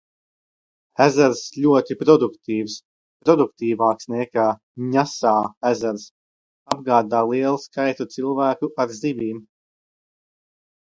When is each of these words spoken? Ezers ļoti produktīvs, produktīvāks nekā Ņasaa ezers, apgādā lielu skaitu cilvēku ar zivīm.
Ezers 1.03 1.41
ļoti 1.65 1.97
produktīvs, 1.99 2.77
produktīvāks 3.27 4.09
nekā 4.15 4.47
Ņasaa 4.95 5.45
ezers, 5.73 6.09
apgādā 6.77 7.23
lielu 7.35 7.63
skaitu 7.69 8.13
cilvēku 8.17 8.75
ar 8.87 8.97
zivīm. 9.05 9.47